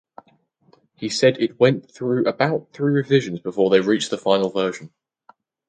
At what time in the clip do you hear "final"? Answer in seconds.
4.17-4.49